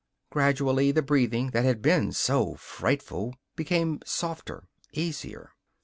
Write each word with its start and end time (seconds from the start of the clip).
Gradually 0.31 0.91
the 0.91 1.03
breathing 1.03 1.51
that 1.51 1.63
had 1.63 1.79
been 1.79 2.11
so 2.11 2.55
frightful 2.55 3.35
became 3.55 3.99
softer, 4.03 4.63
easier. 4.93 5.51